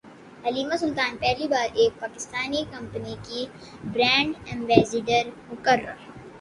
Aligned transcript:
حلیمہ 0.45 0.75
سلطان 0.75 1.17
پہلی 1.17 1.47
بار 1.47 1.67
ایک 1.73 1.99
پاکستانی 1.99 2.63
کمپنی 2.71 3.15
کی 3.23 3.45
برانڈ 3.85 4.35
ایمبیسڈر 4.45 5.29
مقرر 5.49 5.93